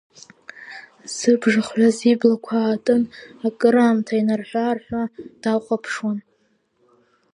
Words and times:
Зыбжа 1.15 1.61
хҩаз 1.67 1.97
иблақәа 2.11 2.57
аатын, 2.61 3.03
акыраамҭа 3.47 4.13
инарҳәы-аарҳәуа 4.19 5.03
дахәаԥшуан. 5.41 6.17